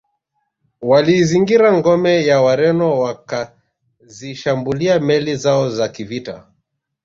Waliizingira 0.89 1.67
ngome 1.77 2.13
ya 2.29 2.37
Wareno 2.41 2.99
wakazishambulia 2.99 4.99
meli 4.99 5.35
zao 5.35 5.69
za 5.69 5.89
kivita 5.89 6.47